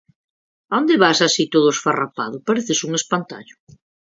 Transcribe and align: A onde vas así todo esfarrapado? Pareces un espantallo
A 0.73 0.75
onde 0.81 0.95
vas 1.03 1.19
así 1.27 1.43
todo 1.53 1.67
esfarrapado? 1.75 2.35
Pareces 2.47 2.79
un 2.87 2.91
espantallo 2.99 3.55